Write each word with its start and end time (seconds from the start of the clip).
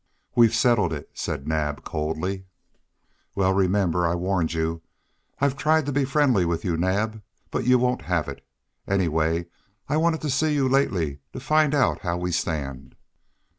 "We've 0.33 0.55
settled 0.55 0.93
it," 0.93 1.11
said 1.13 1.47
Naab, 1.47 1.83
coldly. 1.83 2.45
"Well, 3.35 3.53
remember, 3.53 4.07
I've 4.07 4.17
warned 4.17 4.51
you. 4.51 4.81
I've 5.39 5.55
tried 5.55 5.85
to 5.85 5.91
be 5.91 6.05
friendly 6.05 6.43
with 6.43 6.65
you, 6.65 6.75
Naab, 6.75 7.21
but 7.51 7.65
you 7.67 7.77
won't 7.77 8.01
have 8.01 8.27
it. 8.27 8.43
Anyway, 8.87 9.45
I've 9.87 10.01
wanted 10.01 10.21
to 10.21 10.31
see 10.31 10.55
you 10.55 10.67
lately 10.67 11.19
to 11.33 11.39
find 11.39 11.75
out 11.75 11.99
how 11.99 12.17
we 12.17 12.31
stand." 12.31 12.95